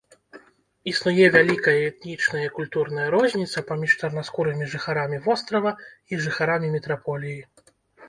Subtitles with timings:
[0.91, 5.71] Існуе вялікая этнічная і культурная розніца паміж чарнаскурымі жыхарамі вострава
[6.11, 7.41] і жыхарамі метраполіі.